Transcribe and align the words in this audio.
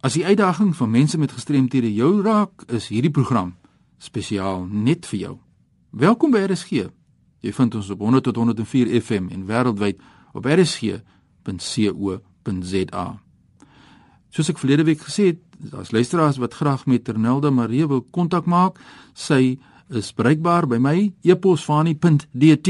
As 0.00 0.14
die 0.14 0.22
uitdaging 0.26 0.76
van 0.76 0.90
mense 0.90 1.18
met 1.18 1.32
gestremthede 1.32 1.94
jou 1.94 2.22
raak, 2.22 2.62
is 2.70 2.86
hierdie 2.88 3.10
program 3.10 3.56
spesiaal 3.98 4.62
net 4.70 5.06
vir 5.10 5.18
jou. 5.18 5.38
Welkom 5.90 6.30
by 6.30 6.38
RSG. 6.46 6.70
Jy 7.42 7.52
vind 7.56 7.74
ons 7.74 7.90
op 7.90 7.98
100 8.06 8.22
tot 8.28 8.36
104 8.38 9.00
FM 9.02 9.26
en 9.34 9.46
wêreldwyd 9.48 9.98
op 10.38 10.46
rsg.co.za. 10.46 11.02
Soos 14.30 14.50
ek 14.54 14.58
verlede 14.62 14.84
week 14.86 15.02
gesê 15.02 15.24
het, 15.32 15.40
daar's 15.58 15.90
luisteraars 15.90 16.38
wat 16.38 16.54
graag 16.54 16.86
met 16.86 17.02
Ternelda 17.04 17.50
Marie 17.50 17.86
wil 17.90 18.06
kontak 18.14 18.46
maak. 18.46 18.78
Sy 19.18 19.58
is 19.90 20.14
bereikbaar 20.14 20.70
by 20.70 20.78
my 20.78 21.12
eposfani.dt. 21.26 22.68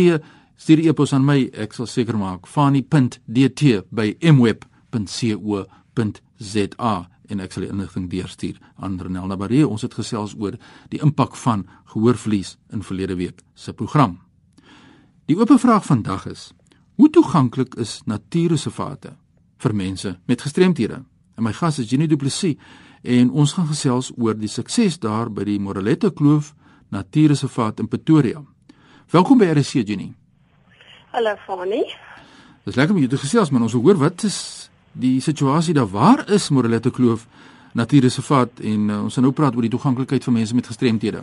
Stuur 0.56 0.80
e-pos 0.80 1.12
aan 1.12 1.29
my, 1.29 1.45
ek 1.52 1.76
sal 1.76 1.86
seker 1.92 2.16
maak 2.16 2.48
fani.dt 2.48 3.84
by 3.92 4.16
mweb.co.za 4.32 5.68
en 7.29 7.40
ek 7.45 7.52
sal 7.52 7.66
die 7.66 7.72
inligting 7.72 8.08
deurstuur 8.10 8.56
aan 8.76 8.98
Renelda 9.00 9.37
Barre. 9.37 9.66
Ons 9.68 9.84
het 9.87 9.95
gesels 9.95 10.34
oor 10.38 10.56
die 10.92 11.00
impak 11.05 11.37
van 11.37 11.66
gehoorverlies 11.92 12.56
in 12.73 12.82
verlede 12.82 13.18
week 13.20 13.42
se 13.54 13.73
program. 13.73 14.18
Die 15.28 15.37
oop 15.37 15.52
vraag 15.60 15.84
vandag 15.84 16.27
is: 16.27 16.52
Hoe 16.96 17.10
toeganklik 17.10 17.74
is 17.74 18.01
natuurreservate 18.06 19.16
vir 19.59 19.74
mense 19.74 20.18
met 20.27 20.42
gestremthede? 20.42 21.02
En 21.37 21.45
my 21.45 21.52
gas 21.52 21.78
is 21.78 21.91
Jenny 21.91 22.06
Du 22.06 22.16
Plessis 22.16 22.56
en 23.02 23.30
ons 23.30 23.52
gaan 23.52 23.66
gesels 23.66 24.10
oor 24.16 24.34
die 24.34 24.48
sukses 24.48 24.98
daar 24.98 25.30
by 25.30 25.45
die 25.45 25.60
Morelette 25.60 26.10
Kloof 26.10 26.54
Natuurreservaat 26.90 27.80
in 27.80 27.88
Pretoria. 27.88 28.42
Welkom 29.12 29.38
by 29.38 29.52
RC 29.52 29.84
Jenny. 29.87 30.15
Hallo 31.12 31.37
Fani. 31.46 31.84
Dis 32.65 32.74
lekker 32.76 32.95
om 32.95 33.01
jou 33.01 33.09
te 33.09 33.20
gesels, 33.20 33.51
maar 33.51 33.62
ons 33.65 33.73
wil 33.73 33.82
hoor 33.87 34.01
wat 34.01 34.24
is 34.29 34.57
die 34.92 35.20
situasie 35.20 35.74
daar? 35.74 35.91
Waar 35.91 36.24
is 36.30 36.48
Morelette 36.48 36.91
Kloof 36.91 37.27
Natuurreservaat 37.73 38.60
en 38.65 38.88
uh, 38.88 39.02
ons 39.02 39.15
gaan 39.15 39.27
nou 39.29 39.34
praat 39.34 39.55
oor 39.55 39.66
die 39.66 39.70
toeganklikheid 39.70 40.24
vir 40.24 40.33
mense 40.33 40.55
met 40.55 40.66
gestremthede. 40.66 41.23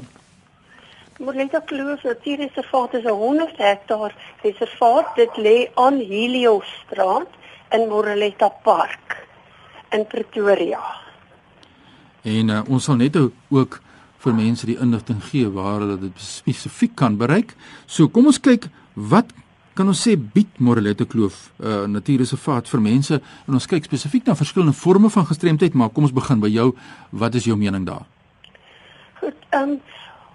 Morelette 1.19 1.61
Kloof 1.65 2.03
Natuurreservaat 2.03 2.93
is 2.93 3.03
'n 3.03 3.17
100 3.17 3.57
hektaar 3.57 4.15
reservaat. 4.43 5.15
Dit 5.15 5.37
lê 5.37 5.57
aan 5.75 5.97
Heliostraat 5.99 7.27
in 7.71 7.87
Morelette 7.89 8.51
Park 8.63 9.27
in 9.91 10.05
Pretoria. 10.07 10.83
En 12.21 12.49
uh, 12.49 12.61
ons 12.67 12.83
sal 12.83 12.95
net 12.95 13.17
ook 13.49 13.81
vir 14.25 14.33
mense 14.33 14.65
die 14.65 14.77
inligting 14.81 15.21
gee 15.23 15.49
waar 15.49 15.79
hulle 15.79 15.97
dit 15.99 16.21
spesifiek 16.21 16.95
kan 16.95 17.17
bereik. 17.17 17.53
So 17.85 18.09
kom 18.09 18.25
ons 18.25 18.41
kyk 18.41 18.69
wat 18.93 19.33
kan 19.75 19.87
ons 19.91 20.01
sê 20.07 20.15
bied 20.15 20.59
Morelette 20.59 21.05
Kloof 21.05 21.51
'n 21.59 21.67
uh, 21.67 21.87
natuurreservaat 21.87 22.69
vir 22.69 22.81
mense 22.81 23.15
en 23.47 23.53
ons 23.53 23.67
kyk 23.67 23.83
spesifiek 23.83 24.25
na 24.25 24.35
verskillende 24.35 24.73
forme 24.73 25.09
van 25.09 25.25
gestremdheid, 25.25 25.73
maar 25.73 25.89
kom 25.89 26.03
ons 26.03 26.19
begin 26.21 26.39
by 26.39 26.47
jou. 26.47 26.71
Wat 27.11 27.35
is 27.35 27.43
jou 27.43 27.57
mening 27.57 27.85
daar? 27.85 28.05
Goed, 29.19 29.39
ehm 29.49 29.69
um, 29.69 29.81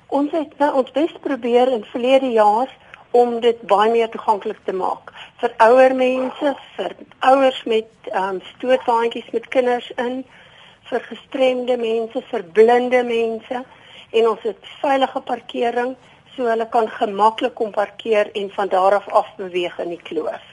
ons 0.09 0.31
het 0.33 0.59
nou 0.59 0.73
ons 0.75 0.93
bes 0.93 1.13
probeer 1.23 1.73
in 1.73 1.85
verlede 1.93 2.31
jaar 2.33 2.69
om 3.11 3.41
dit 3.41 3.61
baie 3.63 3.91
meer 3.91 4.09
toeganklik 4.09 4.59
te 4.65 4.73
maak 4.73 5.13
vir 5.41 5.55
ouer 5.59 5.95
mense, 5.95 6.55
vir 6.77 6.97
ouers 7.19 7.65
met 7.65 7.89
ehm 8.13 8.29
um, 8.35 8.41
stootwaandjies 8.55 9.31
met 9.33 9.49
kinders 9.49 9.91
in, 9.97 10.25
vir 10.91 11.01
gestremde 11.09 11.77
mense, 11.77 12.23
vir 12.31 12.43
blinde 12.53 13.03
mense 13.03 13.65
en 14.11 14.29
ons 14.29 14.43
het 14.43 14.73
veilige 14.83 15.21
parkering 15.21 15.97
so 16.37 16.47
hulle 16.47 16.69
kan 16.69 16.89
gemaklik 16.89 17.55
kom 17.55 17.71
parkeer 17.71 18.31
en 18.35 18.51
van 18.51 18.69
daar 18.69 18.95
af 18.95 19.09
af 19.09 19.27
beweeg 19.37 19.79
in 19.79 19.89
die 19.89 20.03
kloof. 20.03 20.47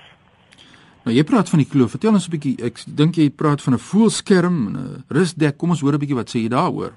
Nou 1.04 1.16
jy 1.16 1.24
praat 1.24 1.50
van 1.50 1.60
die 1.60 1.70
kloof. 1.70 1.92
Vertel 1.96 2.14
ons 2.14 2.28
'n 2.28 2.32
bietjie. 2.32 2.56
Ek 2.66 2.84
dink 2.88 3.16
jy 3.16 3.30
praat 3.30 3.62
van 3.62 3.74
'n 3.74 3.80
voelskerm 3.80 4.58
en 4.68 4.76
'n 4.78 5.04
rusdek. 5.10 5.58
Kom 5.58 5.70
ons 5.70 5.82
hoor 5.82 5.94
'n 5.94 6.00
bietjie 6.00 6.16
wat 6.16 6.30
sê 6.30 6.40
jy 6.44 6.50
daaroor. 6.50 6.94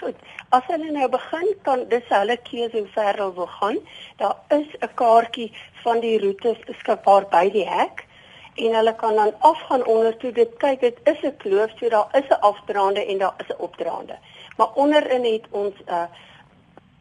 Goed. 0.00 0.16
As 0.50 0.62
hulle 0.66 0.90
nou 0.92 1.08
begin 1.08 1.48
kan 1.62 1.88
dis 1.88 2.08
hulle 2.08 2.36
keuse 2.36 2.78
hoe 2.78 2.88
ver 2.94 3.16
hulle 3.16 3.34
wil 3.34 3.46
gaan. 3.46 3.78
Daar 4.16 4.36
is 4.48 4.68
'n 4.80 4.94
kaartjie 4.94 5.52
van 5.82 6.00
die 6.00 6.18
roetes 6.18 6.58
beskikbaar 6.66 7.24
by 7.30 7.50
die 7.50 7.68
hek 7.68 8.06
en 8.54 8.74
hulle 8.74 8.94
kan 8.94 9.14
dan 9.14 9.32
afgaan 9.38 9.86
onder 9.86 10.16
toe 10.16 10.32
dit 10.32 10.56
kyk 10.56 10.80
dit 10.80 10.98
is 11.12 11.20
'n 11.22 11.36
kloof 11.36 11.70
so 11.78 11.88
daar 11.88 12.08
is 12.12 12.28
'n 12.28 12.40
afdraande 12.40 13.06
en 13.06 13.18
daar 13.18 13.34
is 13.38 13.48
'n 13.48 13.62
opdraande 13.66 14.16
maar 14.56 14.70
onderin 14.74 15.24
het 15.24 15.46
ons 15.50 15.74
'n 15.74 15.90
uh, 15.90 16.06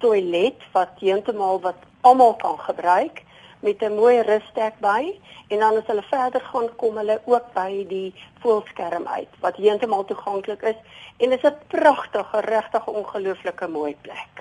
toilet 0.04 0.66
wat 0.76 1.00
heeltemal 1.00 1.62
wat 1.64 1.80
almal 2.02 2.36
kan 2.42 2.60
gebruik 2.60 3.24
met 3.64 3.82
'n 3.82 3.96
mooi 3.96 4.22
rusdek 4.22 4.76
by 4.80 5.04
en 5.48 5.60
dan 5.60 5.78
as 5.78 5.88
hulle 5.88 6.06
verder 6.10 6.42
gaan 6.42 6.70
kom 6.76 6.98
hulle 6.98 7.22
ook 7.26 7.54
by 7.54 7.86
die 7.88 8.14
voelskerm 8.42 9.08
uit 9.08 9.32
wat 9.40 9.56
heeltemal 9.56 10.06
toeganklik 10.06 10.62
is 10.62 10.80
en 11.18 11.30
dit 11.30 11.44
is 11.44 11.50
'n 11.50 11.58
pragtige 11.68 12.40
regtig 12.40 12.88
ongelooflike 12.88 13.68
mooi 13.68 13.96
plek. 14.02 14.34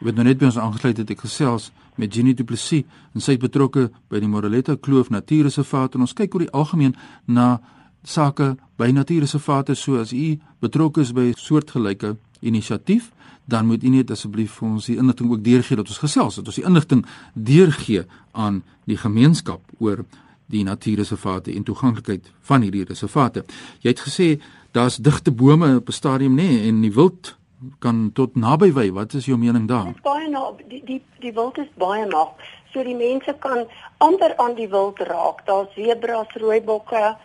Ek 0.00 0.06
het 0.06 0.14
nou 0.14 0.26
net 0.26 0.38
by 0.38 0.44
ons 0.44 0.58
aangesluit 0.58 0.96
het 0.96 1.10
ek 1.10 1.20
gesels 1.20 1.70
met 1.94 2.14
Jenny 2.14 2.34
Du 2.34 2.44
Plessis 2.44 2.84
en 3.14 3.20
sy 3.20 3.32
het 3.32 3.40
betrokke 3.40 3.90
by 4.08 4.18
die 4.18 4.28
Moreletta 4.28 4.76
Kloof 4.80 5.10
Natuurreservaat 5.10 5.94
en 5.94 6.00
ons 6.00 6.12
kyk 6.12 6.34
oor 6.34 6.40
die 6.40 6.50
algemeen 6.50 6.96
na 7.26 7.60
sake 8.02 8.56
by 8.76 8.90
natuurreservate 8.90 9.74
so 9.74 10.00
as 10.00 10.12
u 10.12 10.38
betrokke 10.60 11.00
is 11.00 11.12
by 11.12 11.32
soortgelyke 11.36 12.16
inisiatief, 12.40 13.10
dan 13.44 13.66
moet 13.66 13.82
u 13.82 13.88
net 13.88 14.10
asseblief 14.10 14.52
vir 14.60 14.68
ons 14.68 14.86
die 14.86 14.96
inligting 14.96 15.30
ook 15.30 15.44
deurgee 15.44 15.76
dat 15.76 15.88
ons 15.88 15.98
gesels 15.98 16.36
het. 16.36 16.46
Ons 16.46 16.60
die 16.60 16.66
inligting 16.66 17.06
deurgee 17.34 18.04
aan 18.32 18.62
die 18.84 18.96
gemeenskap 18.96 19.60
oor 19.78 20.04
die 20.52 20.64
natuurreservate 20.64 21.52
en 21.52 21.64
toeganklikheid 21.64 22.30
van 22.48 22.62
hierdie 22.62 22.84
reservate. 22.88 23.44
Jy 23.80 23.94
het 23.94 24.02
gesê 24.06 24.28
daar's 24.76 24.96
digte 24.96 25.32
bome 25.32 25.76
op 25.76 25.88
'n 25.88 25.92
stadium 25.92 26.34
nê 26.34 26.48
nee, 26.48 26.68
en 26.68 26.80
die 26.80 26.92
wild 26.92 27.36
kan 27.78 28.10
tot 28.14 28.34
naby 28.34 28.72
wy. 28.72 28.90
Wat 28.92 29.12
is 29.12 29.26
jou 29.26 29.38
mening 29.38 29.68
daar? 29.68 29.84
Dit 29.84 29.94
is 29.94 30.02
baie 30.02 30.28
na 30.28 30.52
die 30.68 30.82
die 30.84 31.02
die 31.18 31.32
wild 31.32 31.58
is 31.58 31.70
baie 31.74 32.06
mag. 32.06 32.28
So 32.72 32.82
die 32.82 32.96
mense 32.96 33.34
kan 33.38 33.66
amper 33.98 34.36
aan 34.36 34.54
die 34.54 34.68
wild 34.68 34.98
raak. 34.98 35.46
Daar's 35.46 35.74
zebras, 35.74 36.32
rooibokke, 36.34 37.16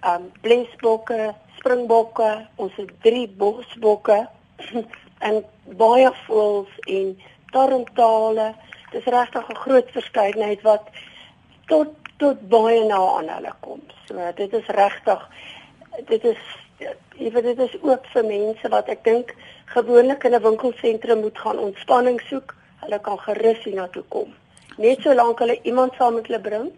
ehm 0.00 0.22
um, 0.22 0.30
blesbokke, 0.40 1.34
springbokke, 1.58 2.46
ons 2.54 2.72
het 2.76 2.90
drie 3.00 3.28
bosbokke 3.28 4.28
en 5.28 5.44
baie 5.80 6.10
voels 6.26 6.72
en 6.96 7.12
tarantale. 7.52 8.48
Dis 8.92 9.04
regtig 9.16 9.48
'n 9.48 9.62
groot 9.64 9.88
verskeidenheid 9.90 10.62
wat 10.62 10.84
tot 11.66 11.88
tot 12.16 12.48
baie 12.48 12.84
na 12.84 13.00
aan 13.16 13.28
hulle 13.28 13.54
kom. 13.60 13.80
So 14.06 14.32
dit 14.34 14.52
is 14.52 14.66
regtig 14.66 15.28
dit 16.06 16.24
is 16.24 16.42
ewe 17.18 17.42
dit 17.42 17.58
is 17.58 17.74
ook 17.80 18.06
vir 18.12 18.24
mense 18.24 18.68
wat 18.68 18.88
ek 18.88 19.04
dink 19.04 19.34
gewoonlik 19.74 20.24
in 20.24 20.34
'n 20.34 20.42
winkelsentrum 20.42 21.20
moet 21.20 21.38
gaan 21.38 21.58
ontspanning 21.58 22.20
soek. 22.20 22.54
Hulle 22.80 22.98
kan 23.00 23.18
gerus 23.18 23.64
hiernatoe 23.64 24.04
kom. 24.08 24.34
Net 24.76 25.00
solank 25.00 25.38
hulle 25.38 25.58
iemand 25.62 25.92
saam 25.94 26.14
met 26.14 26.26
hulle 26.26 26.40
bring 26.40 26.72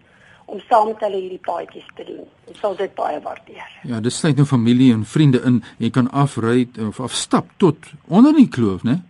om 0.47 0.61
saam 0.69 0.93
met 0.93 1.03
hulle 1.03 1.19
hierdie 1.21 1.43
paadjies 1.43 1.87
te 1.99 2.05
doen. 2.07 2.27
Ek 2.51 2.59
sal 2.61 2.77
dit 2.79 2.93
baie 2.95 3.19
waardeer. 3.23 3.71
Ja, 3.89 4.01
dis 4.01 4.21
net 4.23 4.39
nou 4.39 4.47
familie 4.47 4.93
en 4.95 5.05
vriende 5.05 5.43
in. 5.49 5.63
Jy 5.83 5.91
kan 5.95 6.11
afry 6.11 6.69
of 6.89 7.01
afstap 7.03 7.51
tot 7.63 7.91
onder 8.07 8.35
die 8.37 8.49
kloof, 8.49 8.87
né? 8.87 9.01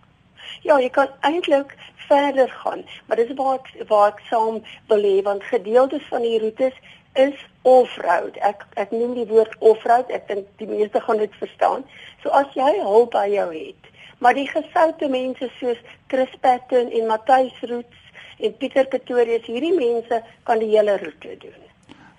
Ja, 0.65 0.79
jy 0.81 0.89
kan 0.89 1.13
eintlik 1.27 1.75
verder 2.07 2.49
gaan, 2.63 2.83
maar 3.05 3.19
dis 3.19 3.33
waar 3.35 3.59
ek 3.59 3.89
waar 3.89 4.13
ek 4.13 4.21
saam 4.29 4.61
wil 4.87 5.03
hê 5.03 5.17
want 5.23 5.43
gedeeltes 5.43 6.05
van 6.09 6.23
die 6.23 6.39
roetes 6.39 6.75
is 7.19 7.37
off-road. 7.67 8.37
Ek 8.45 8.63
ek 8.79 8.93
noem 8.95 9.13
die 9.17 9.27
woord 9.29 9.53
off-road. 9.59 10.11
Ek 10.13 10.27
dink 10.31 10.49
die 10.61 10.69
meeste 10.69 11.01
gaan 11.03 11.21
dit 11.21 11.33
verstaan. 11.41 11.85
So 12.23 12.33
as 12.41 12.49
jy 12.57 12.69
hulp 12.79 13.13
by 13.15 13.27
jou 13.33 13.47
het, 13.53 13.91
maar 14.23 14.37
die 14.37 14.47
gesoute 14.49 15.09
mense 15.11 15.49
soos 15.59 15.81
Chris 16.07 16.33
Patton 16.41 16.91
en 16.91 17.09
Matthys 17.11 17.57
Roots 17.69 18.06
en 18.39 18.57
Pieter 18.57 18.87
Pretorius 18.87 19.45
hierdie 19.45 19.73
mense 19.75 20.21
kan 20.43 20.59
die 20.59 20.69
hele 20.75 20.97
roete 21.01 21.37
doen. 21.41 21.63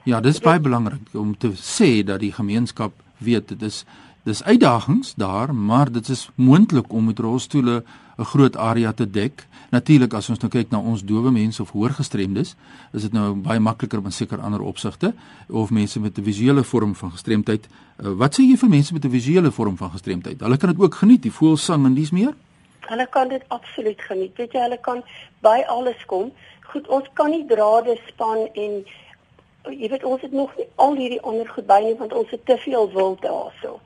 Ja, 0.09 0.21
dis 0.21 0.41
baie 0.41 0.61
belangrik 0.61 1.15
om 1.15 1.37
te 1.37 1.53
sê 1.61 2.03
dat 2.07 2.21
die 2.21 2.33
gemeenskap 2.33 2.95
weet 3.19 3.49
dit 3.49 3.63
is 3.63 3.85
dis 4.29 4.43
uitdagings 4.45 5.15
daar, 5.17 5.55
maar 5.55 5.93
dit 5.93 6.09
is 6.09 6.29
moontlik 6.35 6.93
om 6.93 7.05
met 7.05 7.19
rolstoele 7.19 7.83
'n 8.19 8.25
groot 8.25 8.57
area 8.57 8.93
te 8.93 9.11
dek. 9.11 9.47
Natuurlik 9.71 10.15
as 10.15 10.29
ons 10.29 10.39
nou 10.39 10.51
kyk 10.51 10.71
na 10.71 10.79
ons 10.79 11.05
dowe 11.05 11.31
mense 11.31 11.63
of 11.63 11.71
hoorgestremdes, 11.71 12.57
is 12.93 13.03
dit 13.03 13.13
nou 13.13 13.35
baie 13.35 13.61
makliker 13.61 14.01
in 14.05 14.13
seker 14.13 14.41
ander 14.41 14.61
opsigte 14.61 15.15
of 15.49 15.71
mense 15.71 16.01
met 16.01 16.19
'n 16.19 16.25
visuele 16.25 16.65
vorm 16.65 16.95
van 16.95 17.11
gestremdheid. 17.11 17.69
Uh, 18.03 18.11
wat 18.11 18.35
sê 18.35 18.43
jy 18.43 18.57
vir 18.57 18.69
mense 18.69 18.93
met 18.93 19.05
'n 19.05 19.11
visuele 19.11 19.51
vorm 19.51 19.77
van 19.77 19.91
gestremdheid? 19.91 20.41
Hulle 20.41 20.57
kan 20.57 20.69
dit 20.69 20.81
ook 20.81 20.95
geniet, 20.95 21.23
die 21.23 21.33
voelsang 21.33 21.85
en 21.85 21.95
dis 21.95 22.11
meer? 22.11 22.35
Hulle 22.89 23.07
kan 23.07 23.29
dit 23.29 23.43
absoluut 23.49 24.01
geniet. 24.01 24.37
Weet 24.37 24.53
jy, 24.53 24.61
hulle 24.61 24.81
kan 24.81 25.03
by 25.45 25.59
alles 25.67 26.05
kom. 26.11 26.33
Goed, 26.71 26.89
ons 26.89 27.09
kan 27.21 27.31
nie 27.33 27.45
drade 27.49 27.97
span 28.07 28.47
en 28.53 28.81
jy 29.69 29.91
weet 29.93 30.05
ons 30.09 30.23
het 30.25 30.33
nog 30.33 30.55
nie 30.57 30.67
al 30.81 30.97
hierdie 30.97 31.23
ondergoed 31.23 31.67
by 31.69 31.79
nie 31.85 31.97
want 31.99 32.15
ons 32.17 32.31
het 32.33 32.45
te 32.49 32.57
veel 32.65 32.89
wild 32.93 33.21
daarso. 33.25 33.79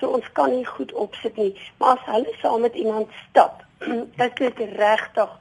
So 0.00 0.12
ons 0.16 0.28
kan 0.38 0.52
nie 0.54 0.66
goed 0.66 0.92
opsit 0.92 1.36
nie. 1.36 1.52
Maar 1.78 1.98
as 1.98 2.06
hulle 2.12 2.36
saam 2.42 2.62
met 2.66 2.78
iemand 2.78 3.10
stap, 3.24 3.64
dit 4.22 4.44
is 4.46 4.76
regtig 4.78 5.34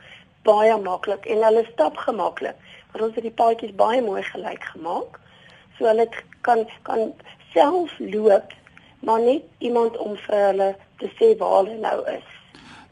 baie 0.44 0.78
maklik 0.82 1.30
en 1.30 1.46
hulle 1.48 1.66
stap 1.72 1.98
gemaklik. 2.08 2.58
Want 2.92 3.06
ons 3.10 3.16
het 3.20 3.30
die 3.30 3.38
paadjies 3.44 3.78
baie 3.78 4.02
mooi 4.02 4.24
gelyk 4.34 4.66
gemaak. 4.74 5.22
So 5.78 5.90
hulle 5.90 6.10
kan 6.42 6.66
kan 6.90 7.14
self 7.54 7.94
loop 8.00 8.54
maar 9.04 9.20
net 9.22 9.42
iemand 9.58 9.98
om 9.98 10.16
vir 10.16 10.46
hulle 10.48 10.70
te 10.98 11.10
sê 11.20 11.34
waar 11.38 11.58
hulle 11.64 11.76
nou 11.84 11.98
is. 12.16 12.33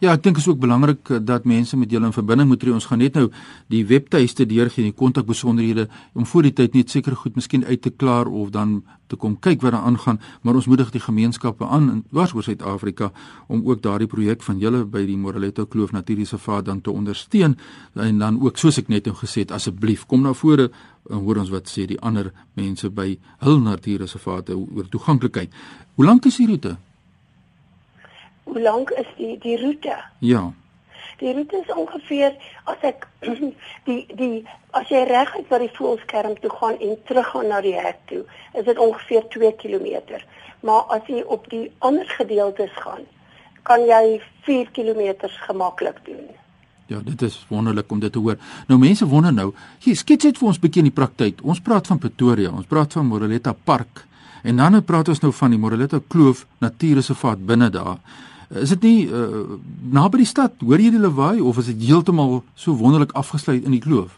Ja, 0.01 0.15
ek 0.17 0.23
dink 0.25 0.39
is 0.41 0.47
ook 0.49 0.57
belangrik 0.57 1.11
eh, 1.13 1.19
dat 1.21 1.43
mense 1.45 1.77
met 1.77 1.91
julle 1.93 2.07
in 2.09 2.13
verbinding 2.15 2.47
moet 2.49 2.59
tree. 2.59 2.73
Ons 2.73 2.87
gaan 2.89 2.97
net 3.03 3.13
nou 3.19 3.27
die 3.69 3.83
webtuiste 3.85 4.47
deurgee 4.49 4.81
en 4.81 4.89
die 4.89 4.97
kontakbesonderhede 4.97 5.85
om 6.17 6.25
voor 6.25 6.47
die 6.47 6.53
tyd 6.57 6.73
net 6.73 6.89
seker 6.89 7.13
goed 7.19 7.37
miskien 7.37 7.61
uit 7.67 7.83
te 7.85 7.91
klaar 7.93 8.25
of 8.25 8.49
dan 8.49 8.79
te 9.11 9.19
kom 9.21 9.35
kyk 9.37 9.61
wat 9.61 9.75
daar 9.75 9.85
aangaan, 9.85 10.17
maar 10.41 10.57
ons 10.57 10.65
moedig 10.65 10.89
die 10.89 11.03
gemeenskappe 11.03 11.67
aan 11.67 11.89
in 11.91 12.03
oor 12.17 12.43
Suid-Afrika 12.43 13.11
om 13.47 13.61
ook 13.61 13.85
daardie 13.85 14.09
projek 14.09 14.41
van 14.41 14.57
julle 14.57 14.85
by 14.89 15.05
die 15.05 15.17
Moraletto 15.21 15.67
Kloof 15.69 15.91
Natuurreservaat 15.93 16.65
dan 16.65 16.81
te 16.81 16.91
ondersteun 16.91 17.57
en 17.93 18.17
dan 18.17 18.41
ook 18.41 18.57
soos 18.57 18.81
ek 18.81 18.89
net 18.89 19.05
nou 19.05 19.15
gesê 19.21 19.45
het, 19.45 19.51
asseblief 19.51 20.07
kom 20.07 20.25
na 20.25 20.33
vore 20.33 20.71
en 21.11 21.21
hoor 21.21 21.45
ons 21.45 21.53
wat 21.53 21.69
sê 21.69 21.85
die 21.85 22.01
ander 22.01 22.33
mense 22.57 22.89
by 22.89 23.19
hul 23.45 23.59
natuurreservate 23.61 24.57
oor 24.57 24.89
toeganklikheid. 24.89 25.53
Hoe 25.93 26.05
lank 26.05 26.25
is 26.25 26.41
die 26.41 26.47
roete? 26.47 26.79
Hoe 28.43 28.61
lank 28.61 28.89
is 28.89 29.07
die 29.17 29.37
die 29.37 29.57
roete? 29.61 29.97
Ja. 30.19 30.51
Die 31.17 31.33
roete 31.33 31.61
is 31.61 31.73
ongeveer 31.73 32.35
as 32.63 32.81
ek 32.81 33.07
die 33.87 34.05
die 34.17 34.43
as 34.77 34.89
jy 34.89 35.03
reguit 35.09 35.47
by 35.49 35.59
die 35.63 35.71
voelskerm 35.75 36.37
toe 36.41 36.51
gaan 36.57 36.77
en 36.79 36.97
teruggaan 37.09 37.49
na 37.51 37.61
die 37.61 37.75
hek 37.75 37.99
toe, 38.11 38.23
is 38.57 38.65
dit 38.65 38.77
ongeveer 38.77 39.27
2 39.35 39.55
km. 39.61 40.21
Maar 40.65 40.93
as 40.97 41.07
jy 41.07 41.23
op 41.25 41.49
die 41.49 41.71
ander 41.79 42.07
gedeeltes 42.17 42.71
gaan, 42.83 43.03
kan 43.67 43.83
jy 43.85 44.21
4 44.47 44.71
km 44.73 45.27
gemaklik 45.47 45.99
doen. 46.05 46.29
Ja, 46.91 46.99
dit 47.03 47.21
is 47.21 47.45
wonderlik 47.47 47.91
om 47.91 47.99
dit 47.99 48.11
te 48.11 48.19
hoor. 48.19 48.37
Nou 48.67 48.79
mense 48.79 49.05
wonder 49.07 49.33
nou, 49.33 49.51
gee 49.79 49.95
skets 49.95 50.27
net 50.27 50.37
vir 50.37 50.47
ons 50.47 50.57
'n 50.57 50.61
bietjie 50.61 50.81
in 50.83 50.89
die 50.89 50.99
praktyk. 50.99 51.39
Ons 51.43 51.61
praat 51.61 51.87
van 51.87 51.99
Pretoria, 51.99 52.51
ons 52.51 52.65
praat 52.65 52.93
van 52.93 53.05
Moreletta 53.05 53.53
Park 53.53 54.07
en 54.43 54.57
dan 54.57 54.83
praat 54.83 55.07
ons 55.07 55.19
nou 55.19 55.31
van 55.33 55.49
die 55.49 55.59
Moreletta 55.59 55.99
Kloof 56.07 56.45
Natuurreservaat 56.59 57.45
binne 57.45 57.69
daar. 57.69 57.97
Is 58.51 58.69
dit 58.69 58.81
nie 58.81 59.07
uh, 59.07 59.43
naby 59.95 60.17
die 60.17 60.27
stad? 60.27 60.57
Hoor 60.59 60.81
jy 60.81 60.89
die 60.91 60.99
lawaai 60.99 61.39
of 61.39 61.57
is 61.61 61.69
dit 61.71 61.85
heeltemal 61.87 62.41
so 62.55 62.75
wonderlik 62.75 63.13
afgesluit 63.15 63.63
in 63.63 63.71
die 63.71 63.83
kloof? 63.83 64.17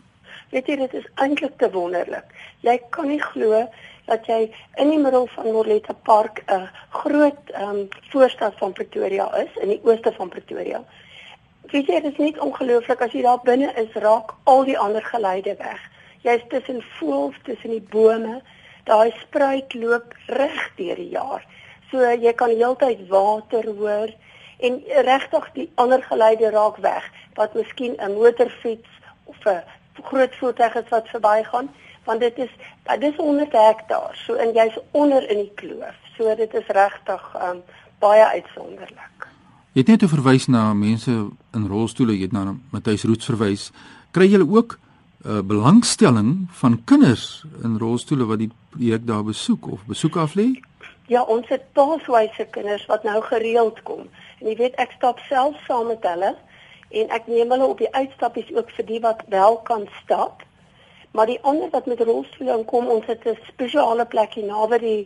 Weet 0.50 0.68
jy, 0.68 0.78
dit 0.82 0.94
is 0.94 1.06
eintlik 1.22 1.60
te 1.62 1.70
wonderlik. 1.74 2.26
Jy 2.66 2.80
kan 2.90 3.12
nie 3.12 3.22
glo 3.22 3.66
dat 4.10 4.26
jy 4.28 4.48
in 4.82 4.90
die 4.90 5.00
middel 5.00 5.28
van 5.36 5.52
Morletta 5.52 5.94
Park 5.94 6.42
'n 6.48 6.68
groot 6.90 7.54
um, 7.62 7.88
voorstad 8.10 8.54
van 8.58 8.74
Pretoria 8.74 9.30
is 9.38 9.54
in 9.62 9.70
die 9.70 9.82
ooste 9.84 10.14
van 10.18 10.30
Pretoria. 10.30 10.84
Weet 11.72 11.88
jy, 11.88 12.02
dit 12.02 12.12
is 12.12 12.18
net 12.18 12.40
ongelooflik 12.40 13.02
as 13.02 13.12
jy 13.12 13.22
daar 13.22 13.40
binne 13.44 13.72
is, 13.76 13.94
raak 13.94 14.34
al 14.44 14.64
die 14.64 14.78
ander 14.78 15.04
geluide 15.04 15.56
weg. 15.58 15.80
Jy's 16.22 16.44
tussen 16.50 16.84
voëls, 17.00 17.36
tussen 17.44 17.70
die 17.70 17.86
bome. 17.90 18.42
Daai 18.84 19.12
spruit 19.22 19.74
loop 19.74 20.14
reg 20.28 20.72
deur 20.76 20.96
die 20.96 21.10
jaar. 21.10 21.46
So 21.92 22.02
jy 22.02 22.34
kan 22.34 22.50
heeltyd 22.50 23.08
water 23.08 23.66
hoor 23.78 24.10
en 24.60 24.82
regtig 25.08 25.50
die 25.54 25.70
ander 25.76 26.04
geluide 26.04 26.50
raak 26.50 26.78
weg 26.78 27.06
wat 27.36 27.54
miskien 27.54 27.96
'n 27.98 28.14
motorfiets 28.14 28.90
of 29.24 29.46
'n 29.46 29.64
groot 30.04 30.36
voertuig 30.36 30.76
is 30.76 30.90
wat 30.90 31.08
verbygaan 31.08 31.70
want 32.04 32.20
dit 32.20 32.38
is 32.38 32.50
dit 32.84 33.14
is 33.14 33.18
onder 33.18 33.48
hektaar 33.52 34.16
so 34.26 34.34
en 34.34 34.54
jy's 34.54 34.78
onder 34.92 35.30
in 35.30 35.38
die 35.38 35.52
kloof. 35.56 35.96
So 36.18 36.36
dit 36.36 36.54
is 36.54 36.68
regtig 36.68 37.36
um, 37.42 37.62
baie 38.00 38.26
uitsonderlik. 38.26 39.28
Jy 39.74 39.82
het 39.82 39.88
net 39.88 40.10
verwys 40.10 40.48
na 40.48 40.74
mense 40.74 41.12
in 41.54 41.68
rolstoele, 41.68 42.14
jy 42.14 42.28
het 42.28 42.36
na 42.36 42.56
Matthys 42.70 43.04
Roots 43.04 43.26
verwys. 43.26 43.72
Kry 44.12 44.28
julle 44.30 44.46
ook 44.46 44.78
uh, 45.26 45.40
belangstelling 45.40 46.48
van 46.52 46.84
kinders 46.84 47.44
in 47.64 47.78
rolstoele 47.78 48.26
wat 48.26 48.38
die 48.44 48.52
projek 48.70 49.08
daar 49.08 49.24
besoek 49.24 49.72
of 49.72 49.86
besoek 49.86 50.16
af 50.16 50.36
lê? 50.36 50.48
Ja, 51.08 51.22
ons 51.22 51.48
het 51.48 51.66
paaswyse 51.74 52.46
kinders 52.52 52.86
wat 52.86 53.04
nou 53.04 53.22
gereeld 53.24 53.82
kom. 53.84 54.08
En 54.40 54.48
jy 54.48 54.56
weet 54.56 54.80
ek 54.82 54.96
stap 54.96 55.20
self 55.28 55.60
saam 55.68 55.88
met 55.92 56.04
hulle 56.08 56.34
en 56.94 57.14
ek 57.18 57.28
neem 57.28 57.52
hulle 57.52 57.68
op 57.68 57.82
die 57.82 57.92
uitstappies 57.92 58.52
ook 58.56 58.72
vir 58.78 58.86
die 58.86 59.00
wat 59.04 59.24
wel 59.34 59.58
kan 59.68 59.88
stap. 60.04 60.44
Maar 61.14 61.30
die 61.30 61.42
ander 61.42 61.70
wat 61.70 61.86
met 61.86 62.02
rolstoele 62.02 62.64
kom, 62.66 62.88
ons 62.88 63.06
het 63.06 63.26
'n 63.26 63.38
spesiale 63.48 64.06
plekie 64.06 64.46
naby 64.46 64.78
die 64.78 65.04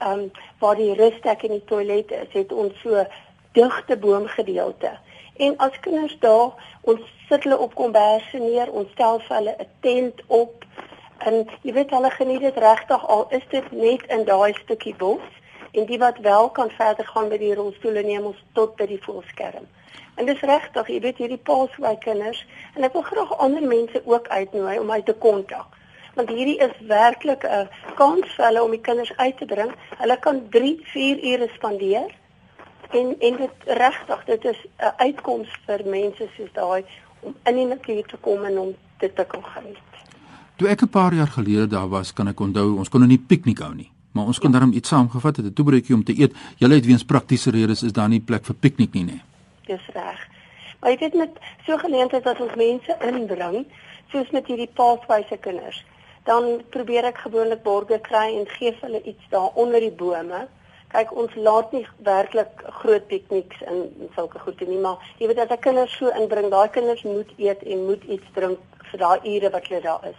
ehm 0.00 0.18
um, 0.18 0.30
waar 0.58 0.76
die 0.76 0.94
rusdek 0.94 1.42
en 1.42 1.54
die 1.58 1.64
toilet 1.64 2.10
is, 2.10 2.32
het 2.32 2.52
ons 2.52 2.80
so 2.82 3.04
digte 3.52 3.96
boomgedeelte. 3.96 4.90
En 5.36 5.56
as 5.56 5.80
kinders 5.80 6.18
daar, 6.18 6.52
ons 6.82 7.00
sit 7.28 7.42
hulle 7.42 7.58
op 7.58 7.74
komberse 7.74 8.38
neer, 8.38 8.72
ons 8.72 8.90
stel 8.90 9.20
vir 9.20 9.36
hulle 9.36 9.56
'n 9.58 9.68
tent 9.80 10.22
op 10.26 10.64
En 11.22 11.44
jy 11.62 11.72
weet 11.72 11.92
hulle 11.94 12.10
geniet 12.10 12.40
dit 12.42 12.56
regtig 12.58 13.02
al 13.14 13.26
is 13.30 13.44
dit 13.50 13.66
net 13.70 14.02
in 14.14 14.24
daai 14.26 14.54
stukkie 14.58 14.94
bos 14.98 15.22
en 15.70 15.86
die 15.86 15.98
wat 16.02 16.18
wel 16.24 16.50
kan 16.50 16.70
verder 16.70 17.06
gaan 17.06 17.28
met 17.28 17.38
die 17.40 17.54
rolstoele 17.54 18.02
neem 18.02 18.24
ons 18.30 18.40
tot 18.58 18.74
by 18.76 18.88
die 18.90 18.98
voelskerm. 19.04 19.68
En 20.18 20.26
dis 20.26 20.42
regtig, 20.50 20.88
jy 20.90 20.98
weet 21.04 21.20
hierdie 21.22 21.38
paaswy 21.50 21.92
kinders 22.02 22.42
en 22.74 22.88
ek 22.88 22.96
wil 22.98 23.06
graag 23.06 23.36
ander 23.38 23.62
mense 23.62 24.02
ook 24.04 24.26
uitnooi 24.28 24.80
om 24.80 24.90
my 24.90 24.98
te 25.06 25.14
kontak. 25.14 25.78
Want 26.16 26.34
hierdie 26.34 26.58
is 26.66 26.74
werklik 26.90 27.46
'n 27.46 27.70
kans 28.00 28.34
vir 28.34 28.46
hulle 28.48 28.64
om 28.64 28.74
die 28.74 28.84
kinders 28.90 29.14
uit 29.16 29.38
te 29.38 29.46
bring. 29.54 29.70
Hulle 30.02 30.18
kan 30.18 30.42
3, 30.50 30.74
4 30.92 31.24
ure 31.32 31.48
spandeer. 31.54 32.10
En 32.92 33.14
en 33.18 33.36
dit 33.36 33.50
regtig, 33.64 34.24
dit 34.24 34.44
is 34.44 34.58
'n 34.78 34.92
uitkoms 34.96 35.48
vir 35.66 35.80
mense 35.84 36.28
soos 36.36 36.52
daai 36.52 36.84
om 37.20 37.34
in 37.44 37.54
die 37.54 37.66
natuur 37.66 38.04
te 38.06 38.16
kom 38.20 38.44
en 38.44 38.58
om 38.58 38.74
dit 38.98 39.16
te 39.16 39.24
kan 39.24 39.44
geniet. 39.44 39.90
Toe 40.56 40.68
ek 40.68 40.82
'n 40.82 40.88
paar 40.88 41.14
jaar 41.14 41.26
gelede 41.26 41.66
daar 41.66 41.88
was, 41.88 42.12
kan 42.12 42.28
ek 42.28 42.40
onthou, 42.40 42.76
ons 42.78 42.88
kon 42.88 43.00
nou 43.00 43.10
nie 43.10 43.24
piknik 43.26 43.58
hou 43.58 43.74
nie, 43.74 43.90
maar 44.12 44.24
ons 44.24 44.38
kon 44.38 44.52
ja. 44.52 44.58
daarom 44.58 44.72
iets 44.72 44.88
saamgevat 44.88 45.36
het, 45.36 45.46
'n 45.46 45.52
toebroodjie 45.52 45.94
om 45.94 46.04
te 46.04 46.18
eet. 46.20 46.32
Julle 46.56 46.74
het 46.74 46.86
weens 46.86 47.04
praktiese 47.04 47.50
redes 47.50 47.82
is 47.82 47.92
daar 47.92 48.08
nie 48.08 48.20
plek 48.20 48.44
vir 48.44 48.54
piknik 48.54 48.92
nie, 48.92 49.04
nê? 49.04 49.18
Dis 49.66 49.86
reg. 49.92 50.28
Maar 50.80 50.90
jy 50.90 50.98
weet 50.98 51.14
met 51.14 51.30
so 51.66 51.76
geleenthede 51.78 52.22
dat 52.22 52.40
ons 52.40 52.54
mense 52.54 52.96
inbring, 53.00 53.66
soos 54.10 54.30
met 54.30 54.46
hierdie 54.46 54.70
paaswyse 54.74 55.36
kinders, 55.40 55.84
dan 56.24 56.62
probeer 56.70 57.04
ek 57.04 57.18
gewoonlik 57.18 57.62
borge 57.62 57.98
kry 58.02 58.38
en 58.38 58.46
gee 58.46 58.76
hulle 58.80 59.02
iets 59.02 59.28
daar 59.30 59.50
onder 59.54 59.80
die 59.80 59.92
bome. 59.92 60.48
Kyk, 60.92 61.12
ons 61.16 61.34
laat 61.34 61.72
nie 61.72 61.86
werklik 62.04 62.64
groot 62.82 63.06
pikniks 63.08 63.62
in, 63.64 63.86
in 64.00 64.10
sulke 64.16 64.38
goede 64.44 64.66
nie, 64.68 64.80
maar 64.80 65.00
jy 65.18 65.30
weet 65.30 65.40
dat 65.40 65.54
die 65.54 65.62
kinders 65.64 65.94
so 65.96 66.12
inbring, 66.20 66.50
daai 66.52 66.68
kinders 66.74 67.02
moet 67.08 67.30
eet 67.38 67.62
en 67.64 67.86
moet 67.86 68.04
iets 68.04 68.34
drink 68.36 68.84
vir 68.90 69.00
daai 69.00 69.24
ure 69.34 69.50
wat 69.54 69.70
hulle 69.70 69.80
daar 69.86 70.04
is. 70.10 70.18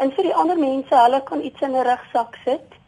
En 0.00 0.12
vir 0.16 0.28
die 0.28 0.34
ander 0.34 0.56
mense, 0.60 0.94
hulle 1.02 1.20
kan 1.28 1.44
iets 1.44 1.60
in 1.60 1.76
'n 1.76 1.84
rugsak 1.90 2.38
sit. 2.44 2.80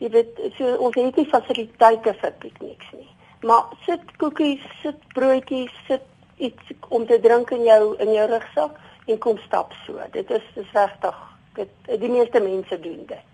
Jy 0.00 0.10
weet, 0.10 0.40
so 0.58 0.76
ons 0.76 0.94
het 0.94 1.16
nie 1.16 1.28
fasiliteite 1.32 2.14
vir 2.20 2.32
pikniks 2.44 2.92
nie. 2.92 3.08
Maar 3.42 3.64
sit 3.86 4.16
koekies, 4.16 4.64
sit 4.82 5.00
broodjies, 5.14 5.72
sit 5.86 6.04
iets 6.36 6.72
om 6.88 7.06
te 7.06 7.20
drink 7.20 7.50
in 7.50 7.64
jou 7.64 7.96
in 7.98 8.12
jou 8.12 8.26
rugsak 8.28 8.76
en 9.06 9.18
kom 9.18 9.38
stap 9.38 9.72
so. 9.86 10.00
Dit 10.12 10.30
is 10.30 10.44
dis 10.54 10.72
regtig 10.72 11.16
dit 11.54 12.00
die 12.00 12.08
meeste 12.08 12.40
mense 12.40 12.80
doen 12.80 13.04
dit. 13.06 13.29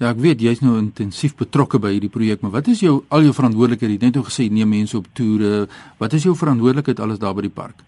Ja, 0.00 0.14
ek 0.14 0.20
weet 0.24 0.40
jy's 0.40 0.62
nou 0.64 0.78
intensief 0.80 1.34
betrokke 1.36 1.76
by 1.76 1.90
hierdie 1.92 2.08
projek, 2.08 2.40
maar 2.40 2.54
wat 2.54 2.68
is 2.72 2.80
jou 2.80 3.02
al 3.12 3.26
jou 3.26 3.34
verantwoordelikheid? 3.36 3.90
Jy 3.90 3.98
het 3.98 4.04
net 4.06 4.14
nou 4.16 4.22
gesê 4.24 4.46
neem 4.48 4.70
mense 4.72 4.96
op 4.96 5.10
toere. 5.18 5.66
Wat 6.00 6.14
is 6.16 6.24
jou 6.24 6.32
verantwoordelikheid 6.40 7.02
alles 7.04 7.20
daar 7.20 7.34
by 7.36 7.44
die 7.44 7.52
park? 7.52 7.82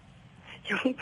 Jong, 0.69 0.93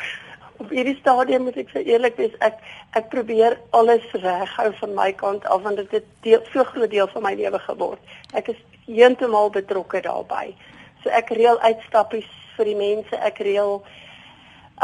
op 0.63 0.71
hierdie 0.71 0.95
stadium 1.01 1.43
moet 1.49 1.59
ek 1.59 1.73
vir 1.73 1.89
eerlik 1.89 2.15
wees, 2.15 2.37
ek 2.39 2.63
ek 2.95 3.11
probeer 3.11 3.57
alles 3.75 4.07
reghou 4.23 4.69
van 4.79 4.95
my 5.01 5.09
kant 5.19 5.49
af 5.51 5.67
want 5.67 5.83
dit 5.83 5.97
het 5.99 6.47
so 6.53 6.63
groot 6.71 6.95
deel 6.95 7.11
van 7.11 7.27
my 7.27 7.35
lewe 7.35 7.59
geword. 7.67 8.15
Ek 8.31 8.53
is 8.55 8.63
heeltemal 8.87 9.51
betrokke 9.51 9.99
daarbey. 10.07 10.55
So 11.03 11.11
ek 11.11 11.35
reël 11.35 11.59
uitstappies 11.59 12.31
vir 12.55 12.71
die 12.71 12.79
mense, 12.79 13.19
ek 13.19 13.43
reël 13.43 13.81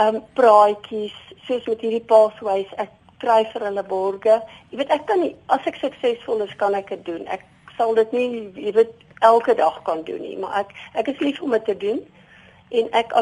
um 0.03 0.19
praatjies, 0.35 1.15
soos 1.47 1.71
met 1.71 1.87
hierdie 1.87 2.03
pathways, 2.11 2.75
ek 2.75 2.91
kry 3.23 3.43
vir 3.53 3.65
hulle 3.69 3.83
borge. 3.83 4.39
Jy 4.71 4.81
weet 4.81 4.93
ek 4.93 5.07
kan 5.09 5.21
nie 5.23 5.33
as 5.53 5.65
ek 5.69 5.79
suksesvol 5.81 6.43
is 6.45 6.53
kan 6.61 6.77
ek 6.77 6.91
dit 6.93 7.05
doen. 7.05 7.25
Ek 7.27 7.45
sal 7.77 7.95
dit 7.97 8.13
nie 8.13 8.27
jy 8.67 8.75
weet 8.77 8.93
elke 9.25 9.55
dag 9.57 9.81
kan 9.83 10.03
doen 10.05 10.21
nie, 10.21 10.37
maar 10.37 10.61
ek 10.61 10.73
ek 11.01 11.13
is 11.15 11.23
lief 11.25 11.41
om 11.41 11.55
dit 11.57 11.65
te 11.65 11.77
doen 11.77 12.03
en 12.77 12.89
ek 12.99 13.13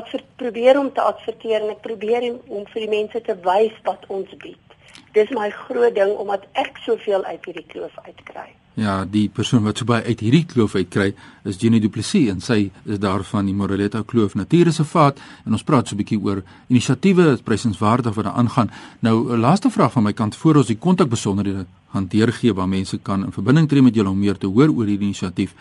probeer 0.41 0.79
om 0.79 0.91
te 0.91 1.01
adverteer 1.01 1.61
en 1.61 1.75
ek 1.75 1.81
probeer 1.85 2.31
om 2.33 2.65
vir 2.73 2.81
die 2.81 2.91
mense 2.91 3.21
te 3.21 3.35
wys 3.45 3.75
wat 3.85 4.05
ons 4.09 4.31
bied. 4.41 4.77
Dis 5.13 5.29
my 5.29 5.49
groot 5.49 5.95
ding 5.95 6.15
omdat 6.17 6.47
ek 6.53 6.77
soveel 6.83 7.23
uit 7.23 7.45
hierdie 7.45 7.67
kloof 7.71 7.95
uitkry. 8.07 8.49
Ja, 8.75 9.05
die 9.07 9.29
persoon 9.31 9.63
wat 9.63 9.79
so 9.79 9.87
baie 9.87 10.03
uit 10.03 10.19
hierdie 10.19 10.43
kloof 10.51 10.73
uitkry 10.75 11.13
is 11.47 11.61
Jenny 11.61 11.79
Du 11.79 11.87
Plessis 11.87 12.27
en 12.27 12.41
sy 12.43 12.57
is 12.83 12.99
daarvan 12.99 13.47
die 13.47 13.53
Moreletta 13.55 14.01
Kloof 14.03 14.33
Natuurreservaat 14.35 15.21
en 15.45 15.55
ons 15.55 15.63
praat 15.63 15.87
so 15.87 15.95
'n 15.95 16.03
bietjie 16.03 16.19
oor 16.19 16.43
inisiatiewe, 16.67 17.39
prysenswaardig 17.43 18.15
wat 18.15 18.25
daar 18.25 18.35
aangaan. 18.35 18.69
Nou 18.99 19.31
'n 19.31 19.39
laaste 19.39 19.69
vraag 19.69 19.93
van 19.93 20.03
my 20.03 20.13
kant 20.13 20.35
voor 20.35 20.55
ons 20.55 20.67
die 20.67 20.77
kontakbesonderhede 20.77 21.65
hanteer 21.87 22.33
gee 22.33 22.53
waar 22.53 22.67
mense 22.67 22.97
kan 22.97 23.23
in 23.23 23.31
verbinding 23.31 23.69
tree 23.69 23.81
met 23.81 23.95
julle 23.95 24.09
om 24.09 24.19
meer 24.19 24.37
te 24.37 24.47
hoor 24.47 24.69
oor 24.69 24.85
hierdie 24.85 25.07
inisiatief. 25.07 25.53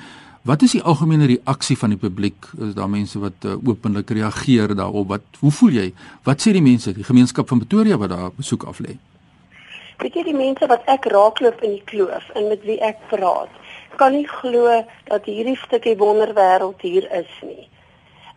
Wat 0.42 0.62
is 0.62 0.72
die 0.72 0.82
algemene 0.82 1.26
reaksie 1.26 1.78
van 1.78 1.90
die 1.90 1.98
publiek? 1.98 2.48
Is 2.58 2.74
daar 2.74 2.90
mense 2.90 3.18
wat 3.18 3.44
uh, 3.44 3.54
openlik 3.64 4.10
reageer 4.10 4.74
daarop? 4.74 5.08
Wat 5.08 5.22
hoe 5.38 5.50
voel 5.50 5.70
jy? 5.70 5.92
Wat 6.22 6.42
sê 6.42 6.52
die 6.52 6.62
mense, 6.62 6.92
die 6.92 7.04
gemeenskap 7.04 7.48
van 7.48 7.58
Pretoria 7.58 7.96
wat 7.96 8.10
daar 8.10 8.30
besoek 8.36 8.64
af 8.64 8.78
lê? 8.78 8.98
Weet 10.02 10.16
jy 10.18 10.24
die 10.26 10.36
mense 10.36 10.66
wat 10.70 10.86
ek 10.90 11.06
raakloop 11.12 11.62
in 11.62 11.76
die 11.76 11.86
kloof 11.86 12.26
en 12.34 12.48
met 12.50 12.64
wie 12.66 12.80
ek 12.82 12.98
praat, 13.12 13.52
kan 14.00 14.12
nie 14.16 14.26
glo 14.28 14.80
dat 15.10 15.28
hierdie 15.30 15.58
stukkie 15.62 15.96
wonderwêreld 16.00 16.82
hier 16.82 17.06
is 17.14 17.30
nie. 17.46 17.68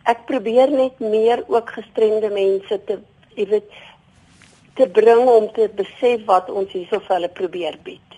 Ek 0.08 0.24
probeer 0.30 0.70
net 0.70 1.00
meer 1.02 1.42
ook 1.50 1.74
gestremde 1.76 2.30
mense 2.32 2.78
te 2.86 3.00
jy 3.38 3.46
weet 3.52 3.74
te 4.78 4.86
bring 4.94 5.26
om 5.30 5.48
te 5.54 5.66
besef 5.74 6.22
wat 6.26 6.50
ons 6.50 6.70
hierso 6.74 7.00
vir 7.02 7.16
hulle 7.16 7.30
probeer 7.40 7.78
bied. 7.86 8.14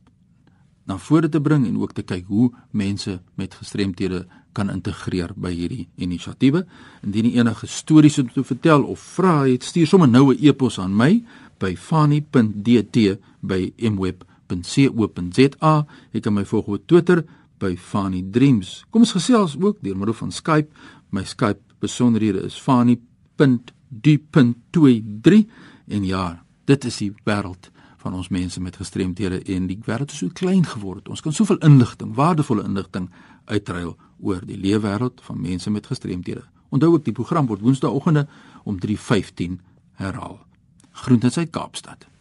na 0.89 0.97
vore 0.99 1.29
te 1.29 1.41
bring 1.41 1.67
en 1.69 1.77
ook 1.79 1.93
te 1.95 2.03
kyk 2.03 2.25
hoe 2.27 2.51
mense 2.71 3.21
met 3.39 3.55
gestremthede 3.55 4.27
kan 4.53 4.71
integreer 4.73 5.31
by 5.37 5.53
hierdie 5.55 5.89
inisiatiewe. 5.97 6.67
Indien 7.07 7.25
jy 7.29 7.39
enige 7.39 7.67
stories 7.71 8.17
het 8.19 8.27
om 8.27 8.33
te 8.35 8.45
vertel 8.45 8.83
of 8.83 9.01
vra 9.15 9.47
het, 9.47 9.62
stuur 9.62 9.87
sommer 9.87 10.09
nou 10.09 10.35
'n 10.35 10.39
e-pos 10.43 10.79
aan 10.79 10.97
my 10.97 11.23
by 11.59 11.77
fani.dt@mweb.com 11.77 14.32
fani.co.za. 14.61 15.87
Jy 16.13 16.21
kan 16.21 16.35
my 16.35 16.45
volg 16.45 16.67
op 16.69 16.87
Twitter 16.87 17.25
by 17.59 17.77
Fani 17.77 18.31
Dreams. 18.31 18.85
Kom 18.91 19.01
ons 19.03 19.13
gesels 19.13 19.57
ook 19.61 19.79
deur 19.81 19.97
middel 19.97 20.15
van 20.15 20.33
Skype. 20.33 20.69
My 21.11 21.25
Skype 21.25 21.61
besonderhede 21.81 22.43
is 22.45 22.61
fani.d.23 22.61 25.33
en 25.89 26.05
ja, 26.05 26.45
dit 26.65 26.85
is 26.85 26.97
die 26.97 27.15
wêreld 27.25 27.71
van 28.03 28.15
ons 28.15 28.29
mense 28.29 28.61
met 28.61 28.77
gestremthede 28.77 29.43
en 29.55 29.67
die 29.71 29.79
wêreld 29.87 30.11
is 30.11 30.19
so 30.19 30.29
klein 30.35 30.65
geword. 30.67 31.09
Ons 31.09 31.21
kan 31.23 31.33
soveel 31.33 31.59
inligting, 31.63 32.15
waardevolle 32.15 32.65
inligting 32.67 33.11
uitruil 33.45 33.97
oor 34.21 34.41
die 34.47 34.59
leefwêreld 34.59 35.21
van 35.27 35.41
mense 35.41 35.71
met 35.71 35.87
gestremthede. 35.87 36.43
Onthou 36.73 36.95
ook 36.95 37.05
die 37.05 37.15
program 37.15 37.47
word 37.47 37.61
Woensdaeoggende 37.61 38.27
om 38.65 38.81
3:15 38.81 39.61
herhaal. 39.93 40.41
Groete 40.93 41.31
uit 41.35 41.51
Kaapstad. 41.51 42.12